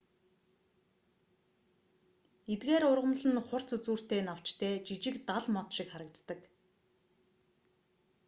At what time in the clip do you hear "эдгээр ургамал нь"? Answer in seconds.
2.53-3.45